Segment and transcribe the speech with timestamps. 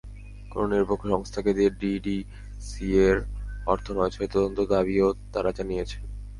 [0.51, 3.17] কোনো নিরপেক্ষ সংস্থাকে দিয়ে ডিডিসিএর
[3.67, 6.01] অর্থ নয়ছয়ের তদন্তের দাবিও তাঁরা জানিয়েছেন।